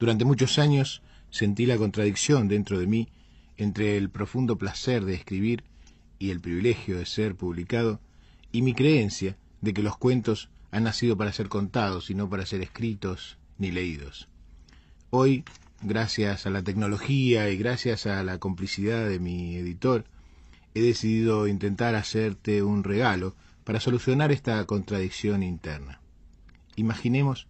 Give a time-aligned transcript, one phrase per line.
[0.00, 3.08] Durante muchos años sentí la contradicción dentro de mí
[3.58, 5.62] entre el profundo placer de escribir
[6.18, 8.00] y el privilegio de ser publicado,
[8.50, 12.46] y mi creencia de que los cuentos han nacido para ser contados y no para
[12.46, 14.28] ser escritos ni leídos.
[15.10, 15.44] Hoy,
[15.82, 20.04] gracias a la tecnología y gracias a la complicidad de mi editor,
[20.74, 23.34] he decidido intentar hacerte un regalo
[23.64, 26.00] para solucionar esta contradicción interna.
[26.76, 27.48] Imaginemos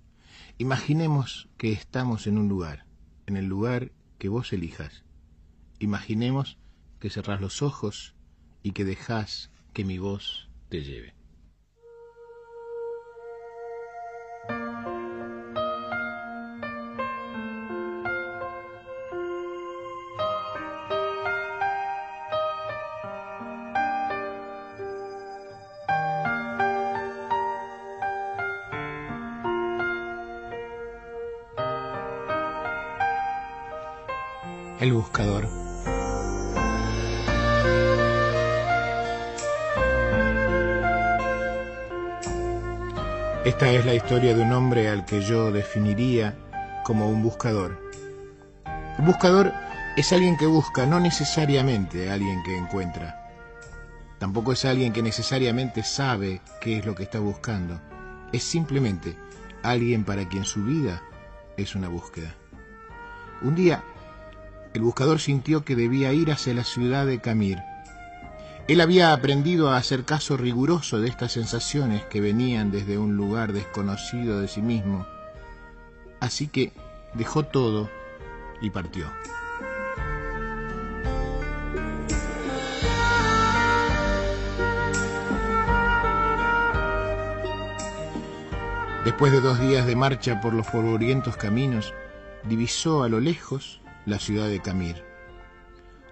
[0.61, 2.85] Imaginemos que estamos en un lugar,
[3.25, 5.05] en el lugar que vos elijas.
[5.79, 6.59] Imaginemos
[6.99, 8.15] que cerrás los ojos
[8.63, 11.15] y que dejas que mi voz te lleve.
[34.81, 35.47] El buscador.
[43.45, 46.35] Esta es la historia de un hombre al que yo definiría
[46.83, 47.79] como un buscador.
[48.99, 49.53] Un buscador
[49.99, 53.29] es alguien que busca, no necesariamente alguien que encuentra.
[54.19, 57.79] Tampoco es alguien que necesariamente sabe qué es lo que está buscando.
[58.33, 59.15] Es simplemente
[59.63, 61.03] alguien para quien su vida
[61.59, 62.35] es una búsqueda.
[63.43, 63.85] Un día
[64.75, 67.59] el buscador sintió que debía ir hacia la ciudad de Camir.
[68.69, 73.53] Él había aprendido a hacer caso riguroso de estas sensaciones que venían desde un lugar
[73.53, 75.07] desconocido de sí mismo.
[76.21, 76.73] Así que
[77.15, 77.91] dejó todo
[78.63, 79.07] y partió.
[89.05, 91.93] Después de dos días de marcha por los polvorientos caminos,
[92.45, 95.03] divisó a lo lejos la ciudad de Camir.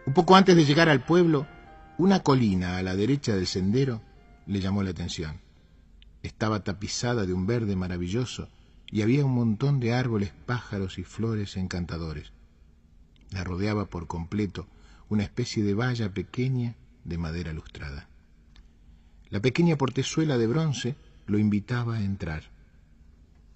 [0.06, 1.46] Un poco antes de llegar al pueblo,
[1.98, 4.00] una colina a la derecha del sendero
[4.46, 5.40] le llamó la atención.
[6.22, 8.48] Estaba tapizada de un verde maravilloso
[8.90, 12.32] y había un montón de árboles, pájaros y flores encantadores.
[13.30, 14.66] La rodeaba por completo
[15.08, 16.74] una especie de valla pequeña
[17.04, 18.08] de madera lustrada.
[19.30, 22.44] La pequeña portezuela de bronce lo invitaba a entrar.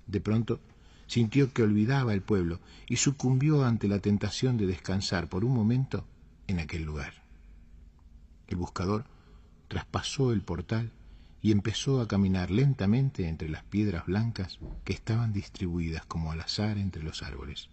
[0.06, 0.60] De pronto
[1.12, 2.58] sintió que olvidaba el pueblo
[2.88, 6.06] y sucumbió ante la tentación de descansar por un momento
[6.46, 7.12] en aquel lugar.
[8.48, 9.04] El buscador
[9.68, 10.90] traspasó el portal
[11.42, 16.78] y empezó a caminar lentamente entre las piedras blancas que estaban distribuidas como al azar
[16.78, 17.68] entre los árboles.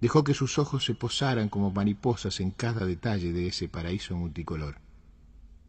[0.00, 4.80] Dejó que sus ojos se posaran como mariposas en cada detalle de ese paraíso multicolor.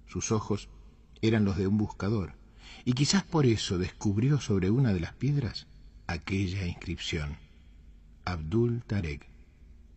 [0.08, 0.70] Sus ojos
[1.22, 2.34] eran los de un buscador,
[2.84, 5.68] y quizás por eso descubrió sobre una de las piedras
[6.08, 7.38] aquella inscripción.
[8.24, 9.28] Abdul Tarek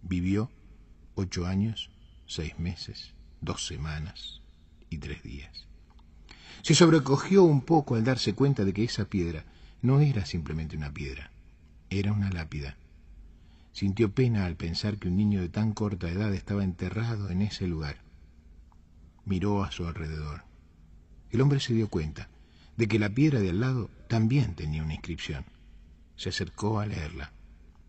[0.03, 0.51] vivió
[1.15, 1.91] ocho años,
[2.27, 4.43] seis meses, dos semanas
[4.91, 5.67] y tres días.
[6.63, 9.45] Se sobrecogió un poco al darse cuenta de que esa piedra
[9.83, 11.31] no era simplemente una piedra,
[11.91, 12.77] era una lápida.
[13.73, 17.69] Sintió pena al pensar que un niño de tan corta edad estaba enterrado en ese
[17.69, 17.99] lugar.
[19.25, 20.43] Miró a su alrededor.
[21.31, 22.29] El hombre se dio cuenta
[22.77, 25.45] de que la piedra de al lado también tenía una inscripción
[26.21, 27.33] se acercó a leerla.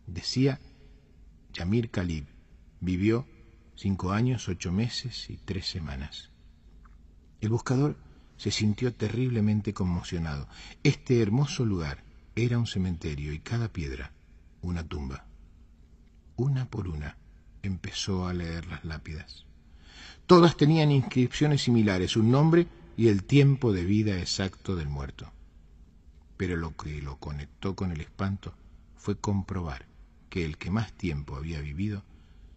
[0.07, 0.61] Decía,
[1.51, 2.27] Yamir Khalib
[2.79, 3.27] vivió
[3.75, 6.29] cinco años, ocho meses y tres semanas.
[7.41, 7.97] El buscador
[8.37, 10.47] se sintió terriblemente conmocionado.
[10.81, 14.13] Este hermoso lugar era un cementerio y cada piedra
[14.61, 15.25] una tumba.
[16.37, 17.17] Una por una
[17.63, 19.45] empezó a leer las lápidas.
[20.25, 25.33] Todas tenían inscripciones similares, un nombre y el tiempo de vida exacto del muerto
[26.41, 28.55] pero lo que lo conectó con el espanto
[28.95, 29.85] fue comprobar
[30.31, 32.01] que el que más tiempo había vivido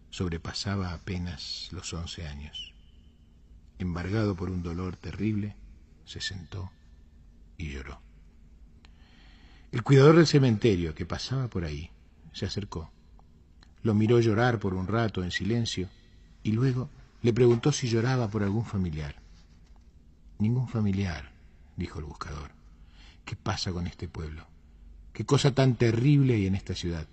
[0.09, 2.72] sobrepasaba apenas los once años.
[3.78, 5.54] Embargado por un dolor terrible,
[6.07, 6.71] se sentó
[7.59, 8.01] y lloró.
[9.71, 11.91] El cuidador del cementerio, que pasaba por ahí,
[12.33, 12.91] se acercó.
[13.83, 15.91] Lo miró llorar por un rato en silencio
[16.42, 16.89] y luego
[17.21, 19.16] le preguntó si lloraba por algún familiar.
[20.39, 21.33] Ningún familiar,
[21.77, 22.53] dijo el buscador.
[23.24, 24.47] ¿Qué pasa con este pueblo?
[25.12, 27.06] ¿Qué cosa tan terrible hay en esta ciudad?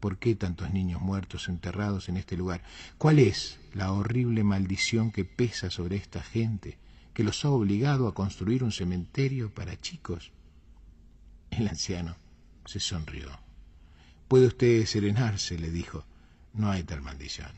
[0.00, 2.62] ¿Por qué tantos niños muertos enterrados en este lugar?
[2.98, 6.78] ¿Cuál es la horrible maldición que pesa sobre esta gente,
[7.14, 10.32] que los ha obligado a construir un cementerio para chicos?
[11.50, 12.16] El anciano
[12.64, 13.28] se sonrió.
[14.28, 16.04] Puede usted serenarse, le dijo.
[16.52, 17.50] No hay tal maldición.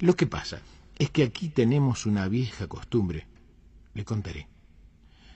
[0.00, 0.60] Lo que pasa
[0.98, 3.26] es que aquí tenemos una vieja costumbre.
[3.94, 4.51] Le contaré.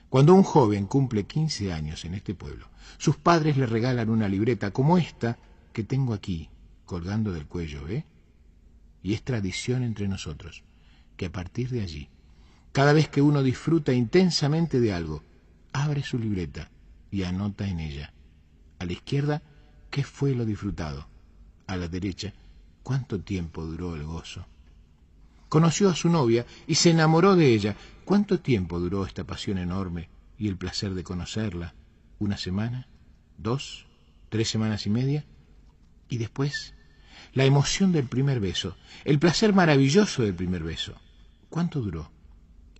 [0.09, 2.67] Cuando un joven cumple 15 años en este pueblo,
[2.97, 5.37] sus padres le regalan una libreta como esta
[5.73, 6.49] que tengo aquí,
[6.85, 8.05] colgando del cuello, ¿eh?
[9.03, 10.63] Y es tradición entre nosotros
[11.17, 12.09] que a partir de allí,
[12.71, 15.23] cada vez que uno disfruta intensamente de algo,
[15.73, 16.69] abre su libreta
[17.11, 18.13] y anota en ella.
[18.79, 19.41] A la izquierda,
[19.89, 21.07] ¿qué fue lo disfrutado?
[21.65, 22.33] A la derecha,
[22.83, 24.45] ¿cuánto tiempo duró el gozo?
[25.49, 27.75] Conoció a su novia y se enamoró de ella.
[28.05, 31.75] ¿Cuánto tiempo duró esta pasión enorme y el placer de conocerla?
[32.19, 32.87] ¿Una semana?
[33.37, 33.87] ¿Dos?
[34.29, 35.25] ¿Tres semanas y media?
[36.09, 36.73] Y después,
[37.33, 40.95] la emoción del primer beso, el placer maravilloso del primer beso.
[41.49, 42.11] ¿Cuánto duró?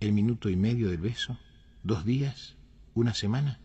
[0.00, 1.38] ¿El minuto y medio del beso?
[1.82, 2.56] ¿Dos días?
[2.94, 3.60] ¿Una semana?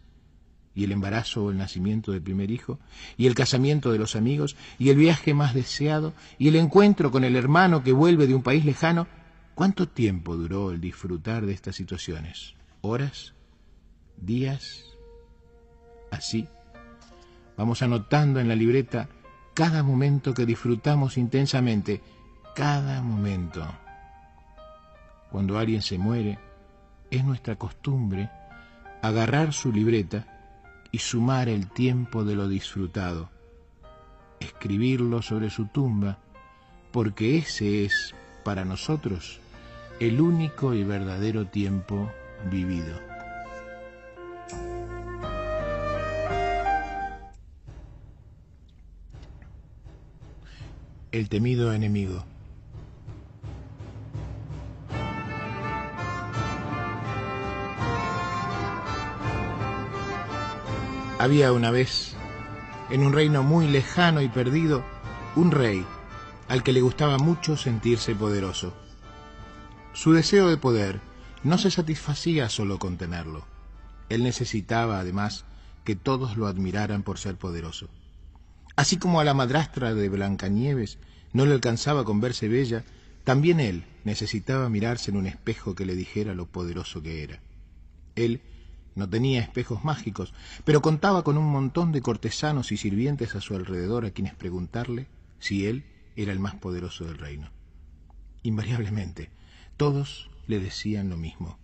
[0.75, 2.79] Y el embarazo o el nacimiento del primer hijo,
[3.17, 7.23] y el casamiento de los amigos, y el viaje más deseado, y el encuentro con
[7.23, 9.07] el hermano que vuelve de un país lejano,
[9.55, 12.55] ¿cuánto tiempo duró el disfrutar de estas situaciones?
[12.81, 13.33] ¿Horas?
[14.17, 14.85] ¿Días?
[16.11, 16.47] Así,
[17.57, 19.09] vamos anotando en la libreta
[19.53, 22.01] cada momento que disfrutamos intensamente,
[22.55, 23.65] cada momento.
[25.31, 26.39] Cuando alguien se muere,
[27.09, 28.29] es nuestra costumbre
[29.01, 30.32] agarrar su libreta
[30.93, 33.31] y sumar el tiempo de lo disfrutado,
[34.39, 36.19] escribirlo sobre su tumba,
[36.91, 38.13] porque ese es,
[38.43, 39.39] para nosotros,
[39.99, 42.11] el único y verdadero tiempo
[42.51, 42.99] vivido.
[51.11, 52.23] El temido enemigo.
[61.23, 62.15] Había una vez,
[62.89, 64.83] en un reino muy lejano y perdido,
[65.37, 65.85] un rey
[66.49, 68.73] al que le gustaba mucho sentirse poderoso.
[69.93, 70.99] Su deseo de poder
[71.41, 73.45] no se satisfacía solo con tenerlo.
[74.09, 75.45] Él necesitaba, además,
[75.85, 77.87] que todos lo admiraran por ser poderoso.
[78.75, 80.97] Así como a la madrastra de Blancanieves
[81.31, 82.83] no le alcanzaba con verse bella,
[83.23, 87.39] también él necesitaba mirarse en un espejo que le dijera lo poderoso que era.
[88.17, 88.41] Él
[88.95, 90.33] no tenía espejos mágicos,
[90.65, 95.07] pero contaba con un montón de cortesanos y sirvientes a su alrededor a quienes preguntarle
[95.39, 95.85] si él
[96.15, 97.49] era el más poderoso del reino.
[98.43, 99.29] Invariablemente,
[99.77, 101.57] todos le decían lo mismo.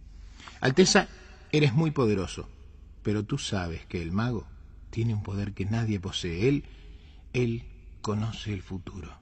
[0.62, 1.08] Alteza,
[1.52, 2.50] eres muy poderoso,
[3.04, 4.48] pero tú sabes que el mago
[4.90, 6.50] tiene un poder que nadie posee.
[6.50, 6.64] Él,
[7.34, 7.64] él
[8.02, 9.14] conoce el futuro.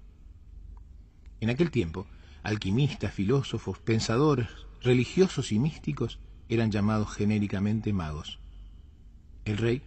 [1.39, 2.07] En aquel tiempo,
[2.43, 4.47] alquimistas, filósofos, pensadores,
[4.81, 8.39] religiosos y místicos eran llamados genéricamente magos.
[9.45, 9.81] El rey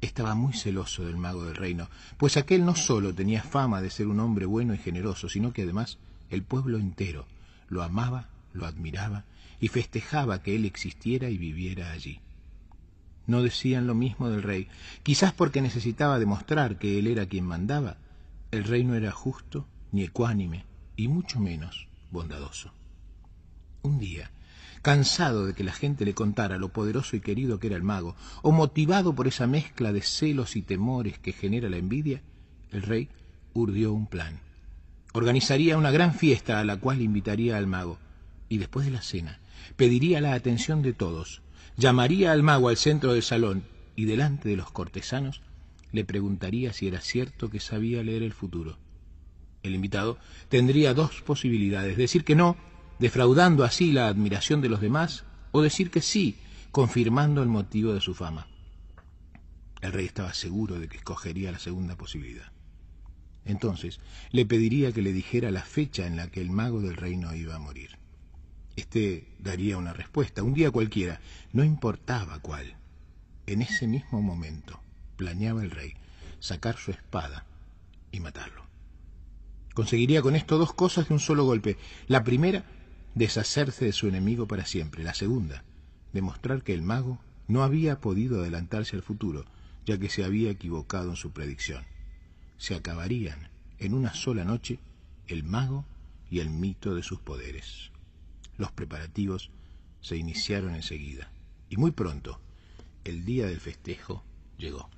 [0.00, 4.06] estaba muy celoso del mago del reino, pues aquel no solo tenía fama de ser
[4.06, 5.98] un hombre bueno y generoso, sino que además
[6.30, 7.26] el pueblo entero
[7.68, 9.24] lo amaba, lo admiraba
[9.60, 12.20] y festejaba que él existiera y viviera allí.
[13.26, 14.68] No decían lo mismo del rey,
[15.02, 17.98] quizás porque necesitaba demostrar que él era quien mandaba.
[18.50, 20.64] El rey no era justo ni ecuánime,
[20.96, 22.72] y mucho menos bondadoso.
[23.82, 24.30] Un día,
[24.82, 28.16] cansado de que la gente le contara lo poderoso y querido que era el mago,
[28.42, 32.22] o motivado por esa mezcla de celos y temores que genera la envidia,
[32.70, 33.08] el rey
[33.52, 34.40] urdió un plan.
[35.12, 37.98] Organizaría una gran fiesta a la cual invitaría al mago,
[38.48, 39.40] y después de la cena
[39.76, 41.42] pediría la atención de todos,
[41.76, 43.64] llamaría al mago al centro del salón
[43.96, 45.42] y delante de los cortesanos
[45.92, 48.78] le preguntaría si era cierto que sabía leer el futuro.
[49.62, 52.56] El invitado tendría dos posibilidades, decir que no
[53.00, 56.38] defraudando así la admiración de los demás, o decir que sí,
[56.70, 58.46] confirmando el motivo de su fama.
[59.80, 62.52] El rey estaba seguro de que escogería la segunda posibilidad.
[63.46, 67.34] Entonces le pediría que le dijera la fecha en la que el mago del reino
[67.34, 67.98] iba a morir.
[68.76, 71.20] Este daría una respuesta, un día cualquiera,
[71.52, 72.76] no importaba cuál.
[73.46, 74.78] En ese mismo momento
[75.16, 75.94] planeaba el rey
[76.38, 77.46] sacar su espada
[78.12, 78.66] y matarlo.
[79.74, 81.78] Conseguiría con esto dos cosas de un solo golpe.
[82.06, 82.64] La primera,
[83.14, 85.02] deshacerse de su enemigo para siempre.
[85.02, 85.64] La segunda,
[86.12, 89.44] demostrar que el mago no había podido adelantarse al futuro,
[89.84, 91.84] ya que se había equivocado en su predicción.
[92.58, 94.78] Se acabarían en una sola noche
[95.26, 95.84] el mago
[96.30, 97.90] y el mito de sus poderes.
[98.56, 99.50] Los preparativos
[100.00, 101.30] se iniciaron enseguida,
[101.68, 102.40] y muy pronto
[103.04, 104.22] el día del festejo
[104.58, 104.90] llegó.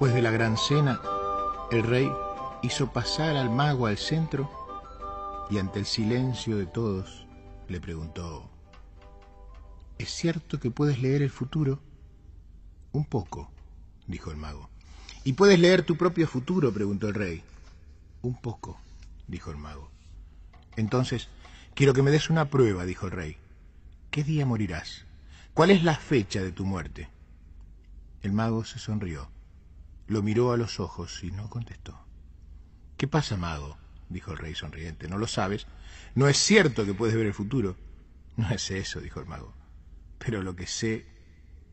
[0.00, 0.98] Después de la gran cena,
[1.70, 2.10] el rey
[2.62, 4.50] hizo pasar al mago al centro
[5.50, 7.26] y ante el silencio de todos
[7.68, 8.48] le preguntó,
[9.98, 11.82] ¿Es cierto que puedes leer el futuro?
[12.92, 13.50] Un poco,
[14.06, 14.70] dijo el mago.
[15.22, 16.72] ¿Y puedes leer tu propio futuro?
[16.72, 17.42] preguntó el rey.
[18.22, 18.80] Un poco,
[19.28, 19.90] dijo el mago.
[20.76, 21.28] Entonces,
[21.74, 23.36] quiero que me des una prueba, dijo el rey.
[24.10, 25.04] ¿Qué día morirás?
[25.52, 27.10] ¿Cuál es la fecha de tu muerte?
[28.22, 29.28] El mago se sonrió,
[30.10, 31.96] lo miró a los ojos y no contestó.
[32.96, 33.78] ¿Qué pasa, mago?
[34.08, 35.06] dijo el rey sonriente.
[35.06, 35.68] ¿No lo sabes?
[36.16, 37.76] No es cierto que puedes ver el futuro.
[38.36, 39.54] No es eso, dijo el mago.
[40.18, 41.06] Pero lo que sé,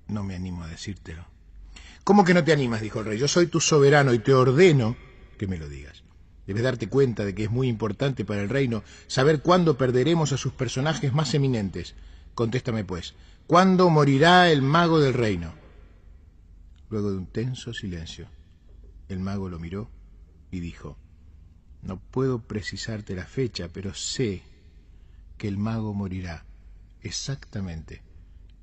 [0.08, 1.26] no me animo a decírtelo.
[2.04, 2.82] ¿Cómo que no te animas?
[2.82, 3.18] dijo el rey.
[3.18, 4.96] Yo soy tu soberano y te ordeno
[5.40, 6.04] que me lo digas.
[6.46, 10.38] Debes darte cuenta de que es muy importante para el reino saber cuándo perderemos a
[10.38, 11.96] sus personajes más eminentes.
[12.36, 13.16] Contéstame, pues,
[13.48, 15.56] ¿cuándo morirá el mago del reino?
[16.90, 18.30] Luego de un tenso silencio,
[19.10, 19.90] el mago lo miró
[20.52, 20.98] y dijo,
[21.82, 24.44] No puedo precisarte la fecha, pero sé
[25.38, 26.46] que el mago morirá
[27.02, 28.02] exactamente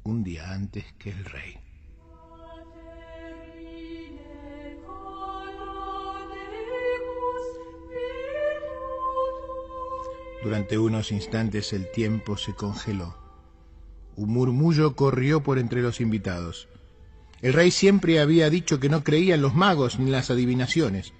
[0.02, 1.58] un día antes que el rey.
[10.42, 13.16] Durante unos instantes el tiempo se congeló.
[14.14, 16.68] Un murmullo corrió por entre los invitados.
[17.44, 21.12] El rey siempre había dicho que no creía en los magos ni las adivinaciones,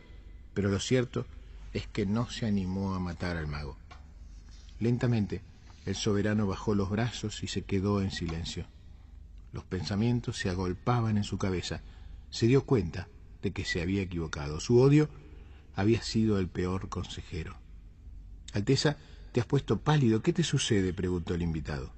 [0.54, 1.26] pero lo cierto
[1.74, 3.76] es que no se animó a matar al mago.
[4.80, 5.42] Lentamente,
[5.84, 8.64] el soberano bajó los brazos y se quedó en silencio.
[9.52, 11.82] Los pensamientos se agolpaban en su cabeza.
[12.30, 13.06] Se dio cuenta
[13.42, 14.60] de que se había equivocado.
[14.60, 15.10] Su odio
[15.76, 17.54] había sido el peor consejero.
[18.54, 18.96] Alteza
[19.32, 20.22] te has puesto pálido.
[20.22, 20.94] ¿Qué te sucede?
[20.94, 21.92] preguntó el invitado.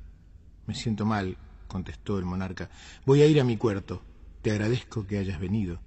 [0.67, 1.37] Me siento mal,
[1.69, 2.71] contestó el monarca.
[3.05, 4.03] Voy a ir a mi cuarto.
[4.47, 5.81] Te agradezco que hayas venido.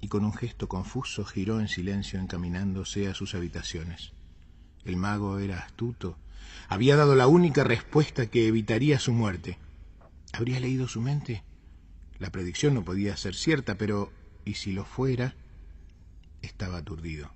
[0.00, 4.12] Y con un gesto confuso giró en silencio encaminándose a sus habitaciones.
[4.84, 6.16] El mago era astuto.
[6.68, 9.58] Había dado la única respuesta que evitaría su muerte.
[10.32, 11.42] ¿Habría leído su mente?
[12.20, 14.12] La predicción no podía ser cierta, pero
[14.44, 15.34] ¿y si lo fuera?
[16.42, 17.32] Estaba aturdido.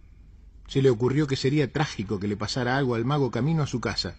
[0.69, 3.81] Se le ocurrió que sería trágico que le pasara algo al mago camino a su
[3.81, 4.15] casa.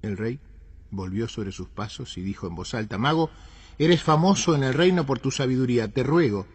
[0.00, 0.38] El rey
[0.92, 3.30] volvió sobre sus pasos y dijo en voz alta, Mago,
[3.84, 5.88] eres famoso en el reino por tu sabiduría.
[5.88, 6.46] Te ruego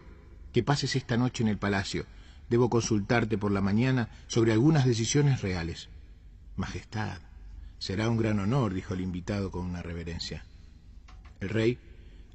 [0.52, 2.06] que pases esta noche en el palacio.
[2.48, 5.88] Debo consultarte por la mañana sobre algunas decisiones reales.
[6.54, 7.18] Majestad,
[7.80, 10.44] será un gran honor, dijo el invitado con una reverencia.
[11.40, 11.80] El rey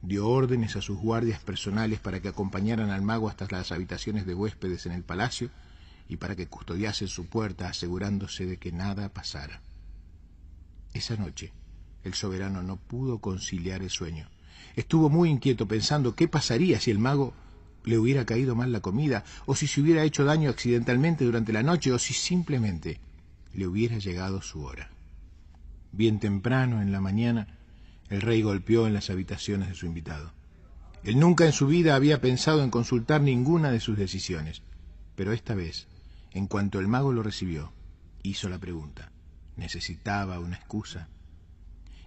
[0.01, 4.33] dio órdenes a sus guardias personales para que acompañaran al mago hasta las habitaciones de
[4.33, 5.51] huéspedes en el palacio
[6.09, 9.61] y para que custodiasen su puerta asegurándose de que nada pasara.
[10.93, 11.53] Esa noche
[12.03, 14.27] el soberano no pudo conciliar el sueño.
[14.75, 17.33] Estuvo muy inquieto pensando qué pasaría si el mago
[17.83, 21.63] le hubiera caído mal la comida, o si se hubiera hecho daño accidentalmente durante la
[21.63, 22.99] noche, o si simplemente
[23.53, 24.89] le hubiera llegado su hora.
[25.91, 27.47] Bien temprano en la mañana,
[28.09, 30.31] el rey golpeó en las habitaciones de su invitado.
[31.03, 34.61] Él nunca en su vida había pensado en consultar ninguna de sus decisiones,
[35.15, 35.87] pero esta vez
[36.31, 37.73] en cuanto el mago lo recibió,
[38.23, 39.11] hizo la pregunta.
[39.57, 41.09] Necesitaba una excusa.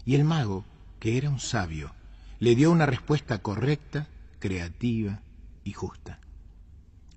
[0.07, 0.65] Y el mago,
[0.99, 1.93] que era un sabio,
[2.39, 5.21] le dio una respuesta correcta, creativa
[5.65, 6.19] y justa.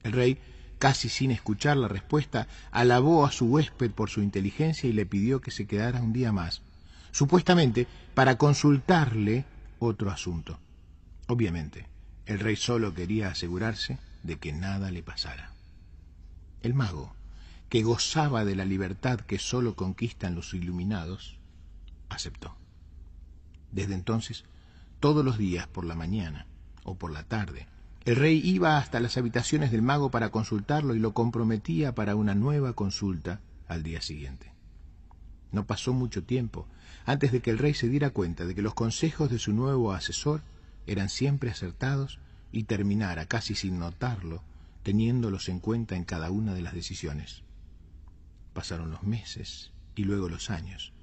[0.04, 0.38] El rey,
[0.80, 5.42] casi sin escuchar la respuesta, alabó a su huésped por su inteligencia y le pidió
[5.42, 6.62] que se quedara un día más,
[7.12, 9.46] supuestamente para consultarle
[9.80, 10.60] otro asunto.
[11.28, 11.88] Obviamente,
[12.26, 15.54] el rey solo quería asegurarse de que nada le pasara.
[16.62, 17.14] El mago,
[17.70, 21.38] que gozaba de la libertad que sólo conquistan los iluminados,
[22.10, 22.56] aceptó.
[23.72, 24.46] Desde entonces,
[25.00, 26.48] todos los días por la mañana
[26.84, 27.68] o por la tarde,
[28.06, 32.36] el rey iba hasta las habitaciones del mago para consultarlo y lo comprometía para una
[32.36, 34.54] nueva consulta al día siguiente.
[35.52, 36.68] No pasó mucho tiempo
[37.06, 39.94] antes de que el rey se diera cuenta de que los consejos de su nuevo
[39.94, 40.42] asesor
[40.86, 42.20] eran siempre acertados
[42.52, 44.42] y terminara, casi sin notarlo,
[44.84, 47.44] teniéndolos en cuenta en cada una de las decisiones.
[48.54, 50.94] Pasaron los meses y luego los años.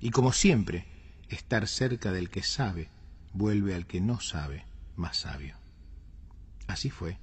[0.00, 0.86] Y como siempre,
[1.28, 2.88] estar cerca del que sabe
[3.32, 4.64] vuelve al que no sabe
[4.96, 5.56] más sabio.
[6.66, 7.18] Así fue.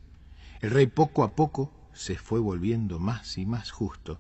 [0.62, 4.20] El rey poco a poco se fue volviendo más y más justo.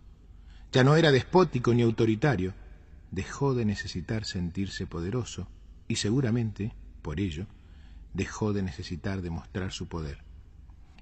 [0.71, 2.53] Ya no era despótico ni autoritario.
[3.11, 5.47] Dejó de necesitar sentirse poderoso
[5.87, 7.47] y seguramente, por ello,
[8.13, 10.23] dejó de necesitar demostrar su poder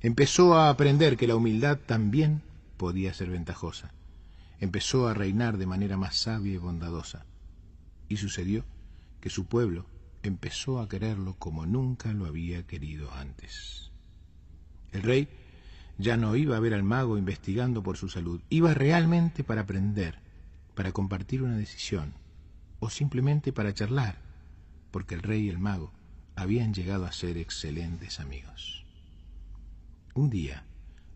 [0.01, 2.41] empezó a aprender que la humildad también
[2.77, 3.91] podía ser ventajosa.
[4.59, 7.25] Empezó a reinar de manera más sabia y bondadosa.
[8.09, 8.63] Y sucedió
[9.21, 9.85] que su pueblo
[10.23, 13.91] empezó a quererlo como nunca lo había querido antes.
[14.91, 15.27] El rey
[15.97, 20.19] ya no iba a ver al mago investigando por su salud, iba realmente para aprender,
[20.75, 22.13] para compartir una decisión,
[22.79, 24.19] o simplemente para charlar,
[24.91, 25.91] porque el rey y el mago
[26.35, 28.85] habían llegado a ser excelentes amigos.
[30.13, 30.65] Un día,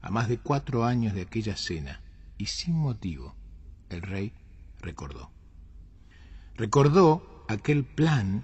[0.02, 2.02] a más de cuatro años de aquella cena,
[2.38, 3.36] y sin motivo,
[3.90, 4.34] el rey
[4.80, 5.30] recordó.
[6.56, 8.44] Recordó aquel plan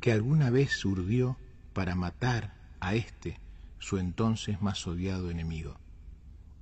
[0.00, 1.36] que alguna vez urdió
[1.72, 3.40] para matar a este,
[3.78, 5.78] su entonces más odiado enemigo,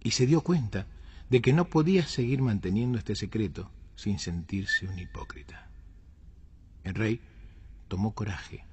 [0.03, 0.87] y se dio cuenta
[1.31, 5.69] de que no podía seguir manteniendo este secreto sin sentirse un hipócrita.
[6.85, 7.21] El rey
[7.89, 8.65] tomó coraje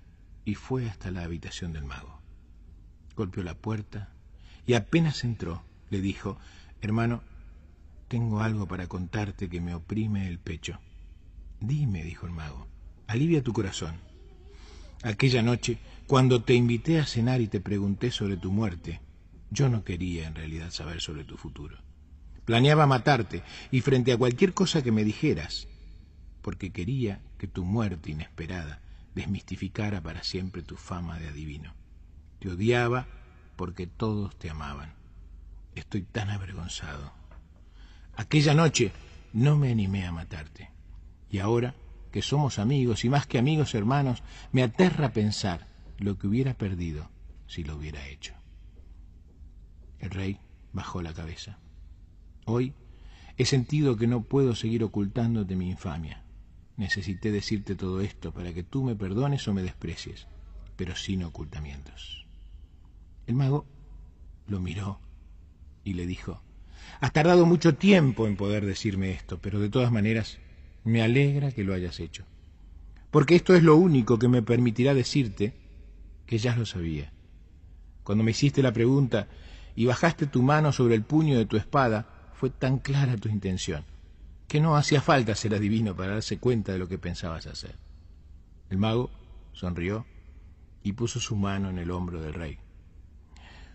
[0.45, 2.21] y fue hasta la habitación del mago.
[3.15, 4.13] Golpeó la puerta
[4.67, 6.37] y apenas entró, le dijo,
[6.81, 7.23] hermano,
[8.07, 10.79] tengo algo para contarte que me oprime el pecho.
[11.59, 12.67] Dime, dijo el mago,
[13.07, 14.12] alivia tu corazón.
[15.03, 19.01] Aquella noche, cuando te invité a cenar y te pregunté sobre tu muerte,
[19.51, 21.77] yo no quería en realidad saber sobre tu futuro.
[22.45, 25.67] Planeaba matarte y frente a cualquier cosa que me dijeras,
[26.41, 28.81] porque quería que tu muerte inesperada
[29.13, 31.73] desmistificara para siempre tu fama de adivino.
[32.39, 33.07] Te odiaba
[33.57, 34.93] porque todos te amaban.
[35.75, 37.11] Estoy tan avergonzado.
[38.15, 38.93] Aquella noche
[39.33, 40.69] no me animé a matarte.
[41.29, 41.75] Y ahora
[42.13, 45.67] que somos amigos y más que amigos hermanos, me aterra pensar
[45.97, 47.09] lo que hubiera perdido
[47.47, 48.35] si lo hubiera hecho.
[49.97, 50.39] El rey
[50.73, 51.57] bajó la cabeza.
[52.45, 52.75] Hoy
[53.35, 56.23] he sentido que no puedo seguir ocultándote mi infamia.
[56.77, 60.27] Necesité decirte todo esto para que tú me perdones o me desprecies,
[60.75, 62.27] pero sin ocultamientos.
[63.25, 63.65] El mago
[64.45, 64.99] lo miró
[65.83, 66.43] y le dijo,
[66.99, 70.37] Has tardado mucho tiempo en poder decirme esto, pero de todas maneras
[70.83, 72.25] me alegra que lo hayas hecho,
[73.11, 75.53] porque esto es lo único que me permitirá decirte
[76.25, 77.11] que ya lo sabía.
[78.03, 79.27] Cuando me hiciste la pregunta
[79.75, 83.85] y bajaste tu mano sobre el puño de tu espada, fue tan clara tu intención,
[84.47, 87.77] que no hacía falta ser adivino para darse cuenta de lo que pensabas hacer.
[88.69, 89.09] El mago
[89.53, 90.05] sonrió
[90.83, 92.59] y puso su mano en el hombro del rey.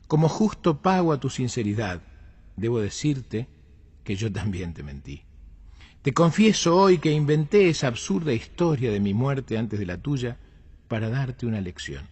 [0.07, 2.03] Como justo pago a tu sinceridad,
[2.57, 3.49] debo decirte
[4.05, 5.28] que yo también te mentí.
[6.09, 10.39] Te confieso hoy que inventé esa absurda historia de mi muerte antes de la tuya
[10.89, 12.07] para darte una lección.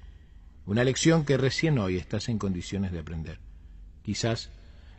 [0.67, 3.41] Una lección que recién hoy estás en condiciones de aprender.
[4.03, 4.51] Quizás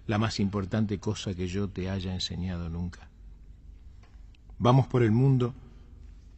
[0.07, 3.07] la más importante cosa que yo te haya enseñado nunca.
[4.57, 5.53] Vamos por el mundo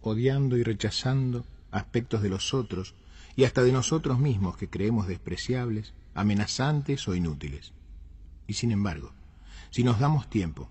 [0.02, 2.94] odiando y rechazando aspectos de los otros
[3.38, 7.72] y hasta de nosotros mismos que creemos despreciables, amenazantes o inútiles.
[8.48, 9.14] Y sin embargo,
[9.70, 10.70] si nos damos tiempo,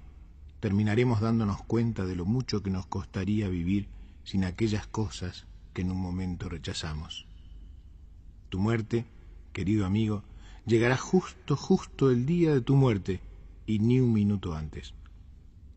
[0.61, 3.89] terminaremos dándonos cuenta de lo mucho que nos costaría vivir
[4.25, 7.27] sin aquellas cosas que en un momento rechazamos.
[8.49, 9.07] Tu muerte,
[9.53, 10.25] querido amigo,
[10.67, 13.21] llegará justo, justo el día de tu muerte
[13.67, 14.95] y ni un minuto antes.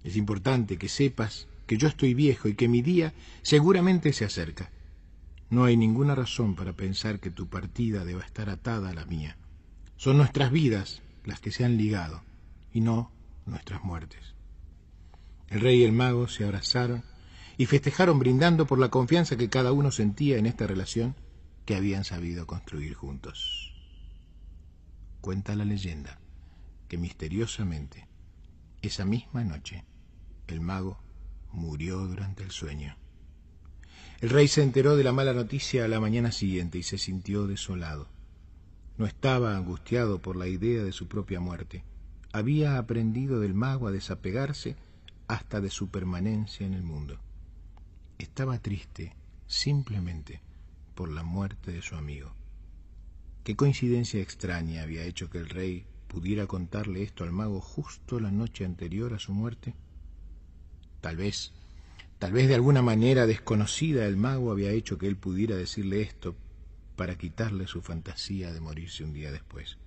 [0.03, 3.13] Es importante que sepas que yo estoy viejo y que mi día
[3.43, 4.71] seguramente se acerca.
[5.49, 9.37] No hay ninguna razón para pensar que tu partida deba estar atada a la mía.
[9.97, 12.23] Son nuestras vidas las que se han ligado
[12.73, 13.11] y no
[13.45, 14.33] nuestras muertes.
[15.51, 17.03] El rey y el mago se abrazaron
[17.57, 21.15] y festejaron brindando por la confianza que cada uno sentía en esta relación
[21.65, 23.71] que habían sabido construir juntos
[25.21, 26.19] cuenta la leyenda
[26.87, 28.07] que misteriosamente
[28.81, 29.85] esa misma noche
[30.47, 30.97] el mago
[31.53, 32.97] murió durante el sueño.
[34.19, 37.47] El rey se enteró de la mala noticia a la mañana siguiente y se sintió
[37.47, 38.07] desolado.
[38.97, 41.83] No estaba angustiado por la idea de su propia muerte.
[42.33, 44.75] Había aprendido del mago a desapegarse
[45.31, 47.17] hasta de su permanencia en el mundo.
[48.17, 49.15] Estaba triste
[49.47, 50.41] simplemente
[50.93, 52.33] por la muerte de su amigo.
[53.45, 58.29] Qué coincidencia extraña había hecho que el rey pudiera contarle esto al mago justo la
[58.29, 59.73] noche anterior a su muerte.
[60.99, 61.53] Tal vez,
[62.19, 66.35] tal vez de alguna manera desconocida el mago había hecho que él pudiera decirle esto
[66.97, 69.77] para quitarle su fantasía de morirse un día después.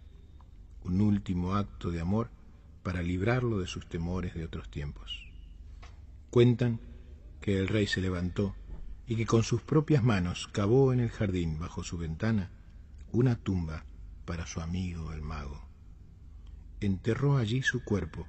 [0.84, 2.30] Un último acto de amor
[2.82, 5.23] para librarlo de sus temores de otros tiempos.
[6.34, 6.80] Cuentan
[7.40, 8.56] que el rey se levantó
[9.06, 12.50] y que con sus propias manos cavó en el jardín bajo su ventana
[13.12, 13.84] una tumba
[14.24, 15.64] para su amigo el mago.
[16.80, 18.26] Enterró allí su cuerpo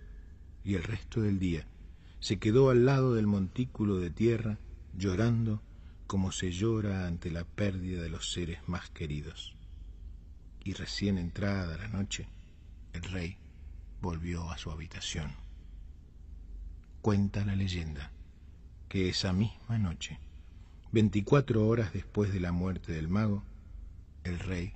[0.64, 1.66] y el resto del día
[2.20, 4.60] se quedó al lado del montículo de tierra
[4.96, 5.64] llorando
[6.06, 9.56] como se llora ante la pérdida de los seres más queridos.
[10.64, 12.28] Y recién entrada la noche,
[12.94, 13.40] el rey
[14.00, 15.45] volvió a su habitación.
[17.06, 18.10] Cuenta la leyenda
[18.90, 20.18] que esa misma noche,
[20.92, 23.44] veinticuatro horas después de la muerte del mago,
[24.24, 24.74] el rey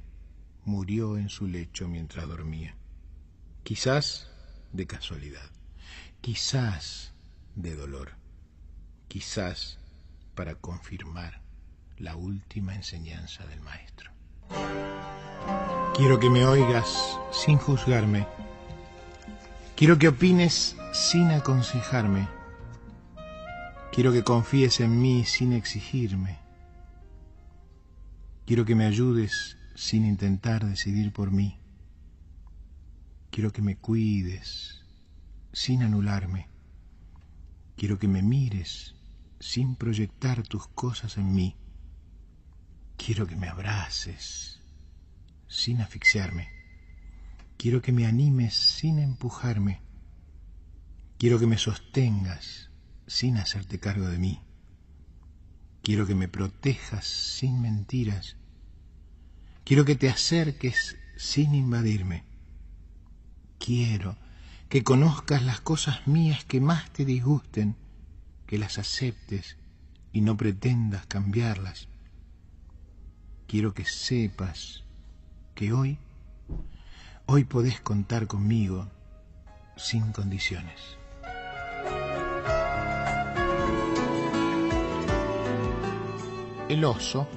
[0.63, 2.75] murió en su lecho mientras dormía.
[3.63, 4.29] Quizás
[4.73, 5.49] de casualidad,
[6.21, 7.15] quizás
[7.55, 8.11] de dolor,
[9.07, 9.79] quizás
[10.35, 11.41] para confirmar
[11.97, 14.11] la última enseñanza del maestro.
[15.95, 18.27] Quiero que me oigas sin juzgarme.
[19.79, 22.27] Quiero que opines sin aconsejarme.
[23.93, 26.37] Quiero que confíes en mí sin exigirme.
[28.45, 31.61] Quiero que me ayudes sin intentar decidir por mí.
[33.31, 34.83] Quiero que me cuides
[35.53, 36.49] sin anularme.
[37.77, 38.95] Quiero que me mires
[39.39, 41.55] sin proyectar tus cosas en mí.
[42.97, 44.59] Quiero que me abraces
[45.47, 46.58] sin asfixiarme.
[47.59, 49.81] Quiero que me animes sin empujarme.
[51.17, 52.69] Quiero que me sostengas
[53.05, 54.39] sin hacerte cargo de mí.
[55.83, 58.37] Quiero que me protejas sin mentiras.
[59.65, 62.23] Quiero que te acerques sin invadirme.
[63.57, 64.15] Quiero
[64.69, 67.75] que conozcas las cosas mías que más te disgusten,
[68.47, 69.57] que las aceptes
[70.13, 71.89] y no pretendas cambiarlas.
[73.47, 74.85] Quiero que sepas
[75.55, 75.97] que hoy,
[77.31, 78.87] hoy podés contar conmigo
[79.77, 80.97] sin condiciones.
[86.67, 87.27] El oso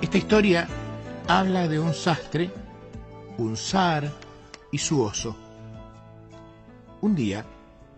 [0.00, 0.68] Esta historia
[1.26, 2.48] habla de un sastre,
[3.38, 4.12] un zar
[4.70, 5.36] y su oso.
[7.00, 7.44] Un día,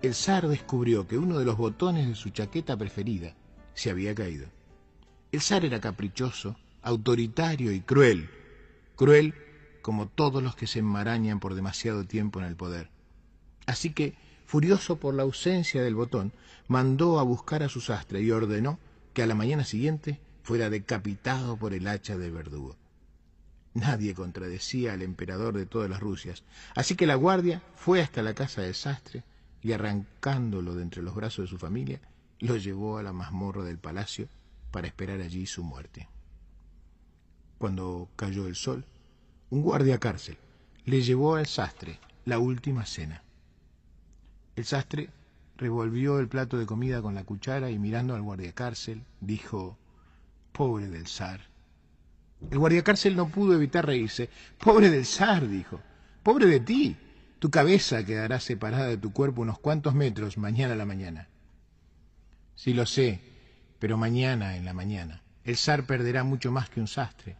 [0.01, 3.35] el zar descubrió que uno de los botones de su chaqueta preferida
[3.75, 4.62] se había caído.
[5.33, 8.29] El zar era caprichoso, autoritario y cruel,
[8.97, 9.35] cruel
[9.81, 12.91] como todos los que se enmarañan por demasiado tiempo en el poder.
[13.65, 14.15] Así que,
[14.45, 16.33] furioso por la ausencia del botón,
[16.69, 18.79] mandó a buscar a su sastre y ordenó
[19.15, 22.77] que a la mañana siguiente fuera decapitado por el hacha del verdugo.
[23.73, 28.35] Nadie contradecía al emperador de todas las Rusias, así que la guardia fue hasta la
[28.35, 29.25] casa del sastre
[29.63, 32.03] y arrancándolo de entre los brazos de su familia,
[32.39, 34.29] lo llevó a la mazmorra del palacio
[34.73, 36.09] para esperar allí su muerte.
[37.59, 38.85] Cuando cayó el sol,
[39.51, 40.37] un guardia cárcel
[40.85, 43.23] le llevó al sastre la última cena.
[44.57, 45.11] El sastre
[45.57, 49.79] revolvió el plato de comida con la cuchara y mirando al guardia cárcel dijo
[50.53, 51.53] Pobre del zar.
[52.51, 54.29] El guardiacárcel no pudo evitar reírse.
[54.59, 55.81] Pobre del zar, dijo.
[56.23, 56.97] Pobre de ti.
[57.39, 61.29] Tu cabeza quedará separada de tu cuerpo unos cuantos metros mañana a la mañana.
[62.55, 63.21] Sí lo sé,
[63.83, 65.25] pero mañana en la mañana.
[65.43, 67.35] El zar perderá mucho más que un sastre.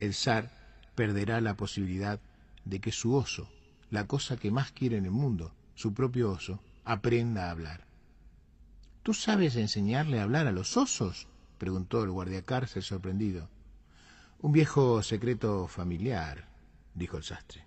[0.00, 0.50] El zar
[0.94, 2.20] perderá la posibilidad
[2.66, 3.48] de que su oso,
[3.88, 7.86] la cosa que más quiere en el mundo, su propio oso, aprenda a hablar.
[9.02, 11.26] ¿Tú sabes enseñarle a hablar a los osos?
[11.56, 13.48] preguntó el guardiacárcel sorprendido.
[14.40, 16.48] Un viejo secreto familiar,
[16.92, 17.64] dijo el sastre.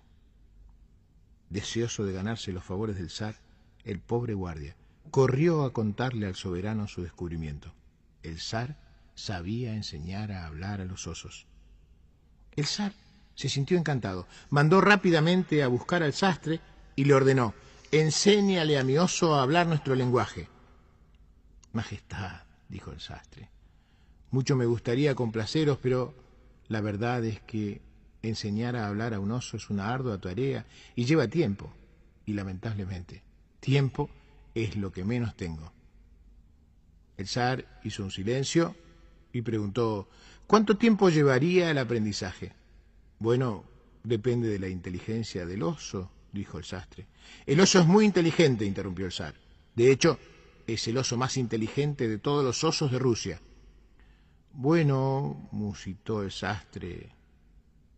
[1.50, 3.34] Deseoso de ganarse los favores del zar,
[3.82, 4.76] el pobre guardia
[5.10, 7.74] corrió a contarle al soberano su descubrimiento.
[8.22, 8.76] El zar
[9.14, 11.46] sabía enseñar a hablar a los osos.
[12.56, 12.92] El zar
[13.34, 14.26] se sintió encantado.
[14.50, 16.60] Mandó rápidamente a buscar al sastre
[16.96, 17.54] y le ordenó,
[17.90, 20.48] enséñale a mi oso a hablar nuestro lenguaje.
[21.72, 23.48] Majestad, dijo el sastre,
[24.30, 26.14] mucho me gustaría complaceros, pero
[26.68, 27.82] la verdad es que
[28.22, 31.72] enseñar a hablar a un oso es una ardua tarea y lleva tiempo.
[32.24, 33.22] Y lamentablemente,
[33.60, 34.08] tiempo
[34.54, 35.72] es lo que menos tengo.
[37.22, 38.74] El zar hizo un silencio
[39.32, 40.08] y preguntó,
[40.48, 42.52] ¿cuánto tiempo llevaría el aprendizaje?
[43.20, 43.64] Bueno,
[44.02, 47.06] depende de la inteligencia del oso, dijo el sastre.
[47.46, 49.36] El oso es muy inteligente, interrumpió el zar.
[49.76, 50.18] De hecho,
[50.66, 53.40] es el oso más inteligente de todos los osos de Rusia.
[54.52, 57.08] Bueno, musitó el sastre,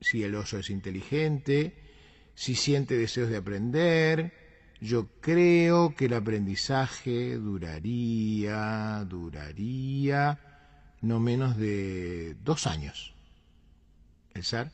[0.03, 1.75] si el oso es inteligente,
[2.35, 4.43] si siente deseos de aprender,
[4.85, 10.38] yo creo que el aprendizaje duraría, duraría
[11.01, 13.14] no menos de dos años.
[14.35, 14.73] El zar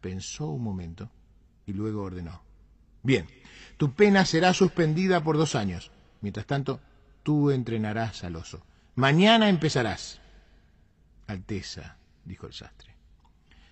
[0.00, 1.10] pensó un momento
[1.66, 2.40] y luego ordenó.
[3.02, 3.26] Bien,
[3.78, 5.90] tu pena será suspendida por dos años.
[6.20, 6.80] Mientras tanto,
[7.24, 8.64] tú entrenarás al oso.
[8.94, 10.20] Mañana empezarás.
[11.26, 12.94] Alteza, dijo el sastre,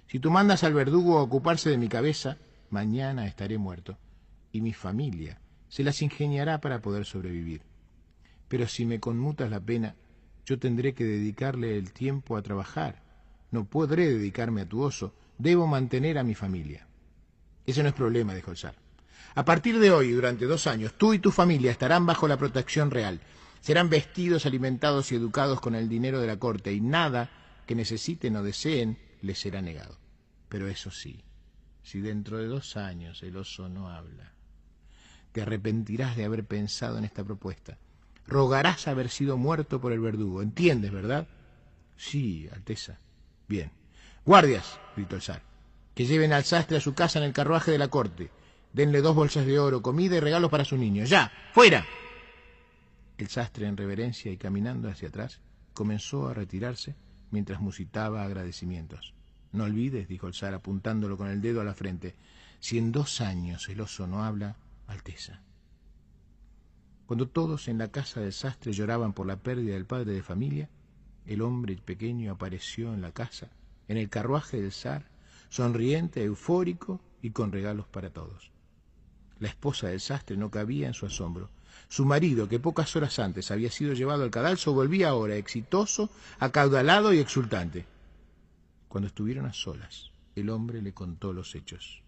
[0.09, 2.39] si tú mandas al verdugo a ocuparse de mi cabeza,
[2.71, 3.97] mañana estaré muerto,
[4.51, 7.63] y mi familia se las ingeniará para poder sobrevivir.
[8.49, 9.97] Pero si me conmutas la pena,
[10.45, 13.03] yo tendré que dedicarle el tiempo a trabajar.
[13.51, 16.87] No podré dedicarme a tu oso, debo mantener a mi familia.
[17.67, 18.77] Ese no es problema, dijo el zar.
[19.35, 22.91] A partir de hoy, durante dos años, tú y tu familia estarán bajo la protección
[22.91, 23.21] real.
[23.61, 27.29] Serán vestidos, alimentados y educados con el dinero de la corte, y nada
[27.67, 29.99] que necesiten o deseen les será negado.
[30.49, 31.25] Pero eso sí,
[31.83, 34.36] si dentro de dos años el oso no habla,
[35.37, 37.77] te arrepentirás de haber pensado en esta propuesta
[38.27, 40.43] rogarás haber sido muerto por el verdugo.
[40.43, 41.27] ¿Entiendes, verdad?
[41.97, 42.99] Sí, Alteza.
[43.49, 43.71] Bien.
[44.25, 45.43] Guardias, gritó el zar,
[45.95, 48.31] que lleven al sastre a su casa en el carruaje de la corte.
[48.73, 51.05] Denle dos bolsas de oro, comida y regalos para su niño.
[51.05, 51.33] ¡Ya!
[51.53, 51.87] ¡Fuera!
[53.17, 55.41] El sastre, en reverencia y caminando hacia atrás,
[55.73, 56.97] comenzó a retirarse
[57.31, 59.15] mientras musitaba agradecimientos.
[59.53, 62.15] No olvides, dijo el zar apuntándolo con el dedo a la frente,
[62.59, 65.43] si en dos años el oso no habla, Alteza.
[67.07, 70.69] Cuando todos en la casa del sastre lloraban por la pérdida del padre de familia,
[71.25, 73.51] el hombre pequeño apareció en la casa,
[73.89, 75.09] en el carruaje del zar,
[75.49, 78.51] sonriente, eufórico y con regalos para todos.
[79.39, 81.51] La esposa del sastre no cabía en su asombro.
[81.89, 87.13] Su marido, que pocas horas antes había sido llevado al cadalso, volvía ahora exitoso, acaudalado
[87.13, 87.85] y exultante.
[88.89, 92.03] Cuando estuvieron a solas, el hombre le contó los hechos.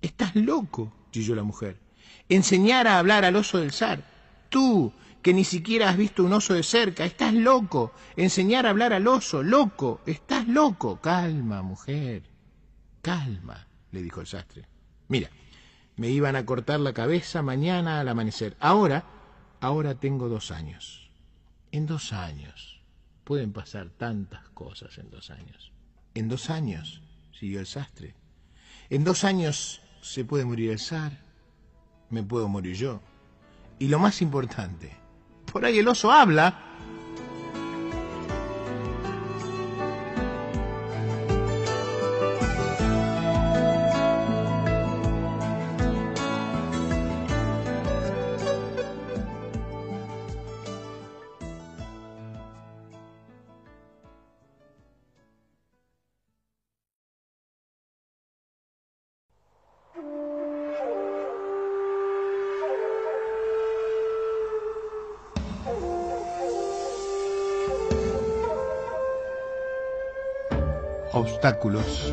[0.00, 1.87] Estás loco, chilló la mujer.
[2.28, 4.02] Enseñar a hablar al oso del zar.
[4.48, 4.92] Tú,
[5.22, 7.92] que ni siquiera has visto un oso de cerca, estás loco.
[8.16, 11.00] Enseñar a hablar al oso, loco, estás loco.
[11.00, 12.22] Calma, mujer,
[13.02, 14.66] calma, le dijo el sastre.
[15.08, 15.30] Mira,
[15.96, 18.56] me iban a cortar la cabeza mañana al amanecer.
[18.60, 19.04] Ahora,
[19.60, 21.10] ahora tengo dos años.
[21.72, 22.80] En dos años.
[23.24, 25.72] Pueden pasar tantas cosas en dos años.
[26.14, 27.02] En dos años,
[27.38, 28.14] siguió el sastre.
[28.90, 31.27] En dos años se puede morir el zar,
[32.10, 33.00] me puedo morir yo.
[33.78, 34.96] Y lo más importante,
[35.52, 36.58] por ahí el oso habla
[71.38, 72.12] obstáculos.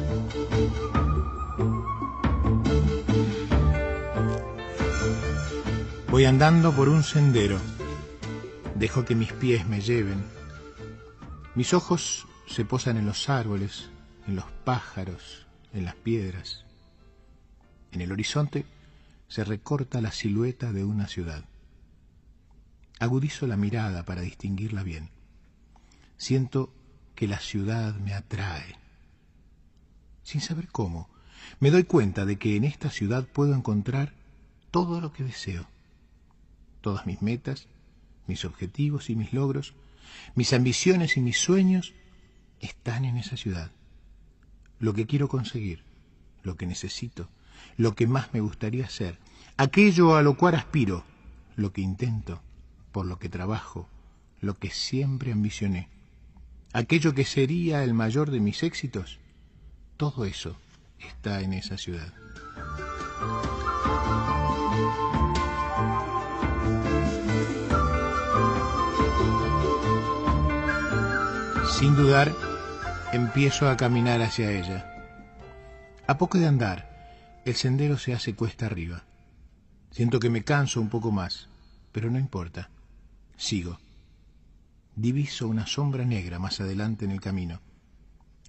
[6.12, 7.60] Voy andando por un sendero.
[8.76, 10.24] Dejo que mis pies me lleven.
[11.56, 13.90] Mis ojos se posan en los árboles,
[14.28, 16.64] en los pájaros, en las piedras.
[17.94, 18.68] En el horizonte
[19.28, 21.46] se recorta la silueta de una ciudad.
[23.00, 25.10] Agudizo la mirada para distinguirla bien.
[26.16, 26.72] Siento
[27.16, 28.85] que la ciudad me atrae
[30.26, 31.08] sin saber cómo,
[31.60, 34.14] me doy cuenta de que en esta ciudad puedo encontrar
[34.72, 35.68] todo lo que deseo.
[36.82, 37.68] Todas mis metas,
[38.28, 39.76] mis objetivos y mis logros,
[40.34, 41.94] mis ambiciones y mis sueños
[42.60, 43.72] están en esa ciudad.
[44.80, 45.84] Lo que quiero conseguir,
[46.44, 47.30] lo que necesito,
[47.78, 49.20] lo que más me gustaría ser,
[49.58, 51.04] aquello a lo cual aspiro,
[51.56, 52.42] lo que intento,
[52.92, 53.88] por lo que trabajo,
[54.42, 55.88] lo que siempre ambicioné,
[56.74, 59.20] aquello que sería el mayor de mis éxitos,
[59.98, 60.56] todo eso
[61.00, 62.12] está en esa ciudad.
[71.78, 72.34] Sin dudar,
[73.14, 74.92] empiezo a caminar hacia ella.
[76.08, 79.04] A poco de andar, el sendero se hace cuesta arriba.
[79.92, 81.48] Siento que me canso un poco más,
[81.92, 82.70] pero no importa.
[83.38, 83.80] Sigo.
[84.96, 87.60] Diviso una sombra negra más adelante en el camino.